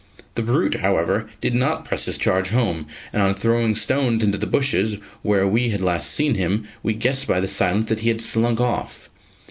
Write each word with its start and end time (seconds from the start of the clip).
The 0.33 0.41
brute, 0.41 0.73
however, 0.79 1.29
did 1.41 1.53
not 1.53 1.85
press 1.85 2.05
his 2.05 2.17
charge 2.17 2.49
home: 2.49 2.87
and 3.13 3.21
on 3.21 3.35
throwing 3.35 3.75
stones 3.75 4.23
into 4.23 4.39
the 4.39 4.47
bushes 4.47 4.97
where 5.21 5.47
we 5.47 5.69
had 5.69 5.81
last 5.83 6.09
seen 6.09 6.33
him, 6.33 6.67
we 6.81 6.95
guessed 6.95 7.27
by 7.27 7.39
the 7.39 7.47
silence 7.47 7.89
that 7.89 7.99
he 7.99 8.09
had 8.09 8.19
slunk 8.19 8.59
off. 8.59 9.09